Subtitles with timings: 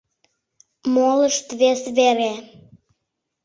[0.93, 2.33] Молышт— вес вере.